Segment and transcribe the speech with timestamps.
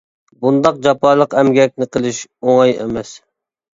[0.45, 3.13] بۇنداق جاپالىق ئەمگەكنى قىلىش ئوڭاي ئەمەس.